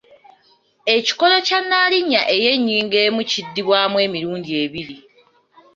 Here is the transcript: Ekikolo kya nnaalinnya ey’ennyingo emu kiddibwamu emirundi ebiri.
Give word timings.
Ekikolo 0.95 1.35
kya 1.47 1.59
nnaalinnya 1.61 2.21
ey’ennyingo 2.35 2.97
emu 3.07 3.21
kiddibwamu 3.29 3.97
emirundi 4.05 4.51
ebiri. 4.63 4.97